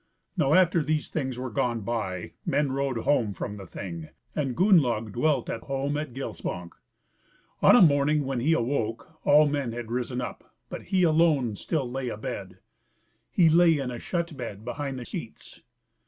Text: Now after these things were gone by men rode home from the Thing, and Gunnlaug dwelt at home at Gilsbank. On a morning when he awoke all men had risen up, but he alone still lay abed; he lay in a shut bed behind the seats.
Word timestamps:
Now 0.35 0.55
after 0.55 0.83
these 0.83 1.11
things 1.11 1.37
were 1.37 1.51
gone 1.51 1.81
by 1.81 2.31
men 2.43 2.71
rode 2.71 2.97
home 2.97 3.35
from 3.35 3.57
the 3.57 3.67
Thing, 3.67 4.09
and 4.35 4.57
Gunnlaug 4.57 5.11
dwelt 5.11 5.47
at 5.47 5.61
home 5.61 5.95
at 5.95 6.11
Gilsbank. 6.15 6.73
On 7.61 7.75
a 7.75 7.83
morning 7.83 8.25
when 8.25 8.39
he 8.39 8.53
awoke 8.53 9.19
all 9.25 9.45
men 9.47 9.73
had 9.73 9.91
risen 9.91 10.19
up, 10.19 10.55
but 10.69 10.85
he 10.85 11.03
alone 11.03 11.55
still 11.55 11.87
lay 11.87 12.09
abed; 12.09 12.57
he 13.29 13.47
lay 13.47 13.77
in 13.77 13.91
a 13.91 13.99
shut 13.99 14.35
bed 14.35 14.65
behind 14.65 14.97
the 14.97 15.05
seats. 15.05 15.61